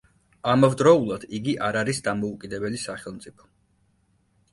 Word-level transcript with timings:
ამავდროულად 0.51 1.25
იგი 1.39 1.53
არ 1.67 1.77
არის 1.81 1.99
დამოუკიდებელი 2.07 2.81
სახელმწიფო. 2.85 3.47